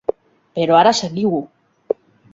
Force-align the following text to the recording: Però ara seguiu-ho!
Però 0.59 0.79
ara 0.79 0.95
seguiu-ho! 1.01 1.43